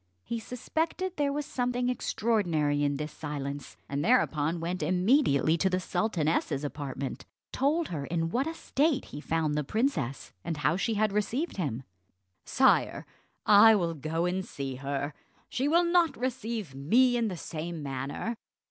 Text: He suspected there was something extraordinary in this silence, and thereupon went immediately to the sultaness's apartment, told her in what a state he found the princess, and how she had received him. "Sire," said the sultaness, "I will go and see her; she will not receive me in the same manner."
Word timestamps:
He 0.23 0.39
suspected 0.39 1.15
there 1.15 1.31
was 1.31 1.45
something 1.45 1.87
extraordinary 1.87 2.81
in 2.83 2.97
this 2.97 3.11
silence, 3.11 3.77
and 3.87 4.03
thereupon 4.03 4.59
went 4.59 4.81
immediately 4.81 5.57
to 5.59 5.69
the 5.69 5.79
sultaness's 5.79 6.63
apartment, 6.63 7.27
told 7.51 7.89
her 7.89 8.05
in 8.05 8.31
what 8.31 8.47
a 8.47 8.55
state 8.55 9.05
he 9.05 9.21
found 9.21 9.53
the 9.53 9.63
princess, 9.63 10.33
and 10.43 10.57
how 10.57 10.75
she 10.75 10.95
had 10.95 11.13
received 11.13 11.57
him. 11.57 11.83
"Sire," 12.45 13.05
said 13.05 13.05
the 13.05 13.13
sultaness, 13.13 13.43
"I 13.59 13.75
will 13.75 13.93
go 13.93 14.25
and 14.25 14.43
see 14.43 14.75
her; 14.77 15.13
she 15.49 15.67
will 15.67 15.83
not 15.85 16.17
receive 16.17 16.73
me 16.73 17.15
in 17.15 17.27
the 17.27 17.37
same 17.37 17.83
manner." 17.83 18.37